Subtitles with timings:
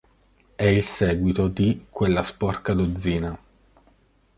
[0.55, 3.37] È il seguito di "Quella sporca dozzina".